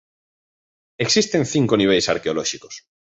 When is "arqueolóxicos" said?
2.13-2.73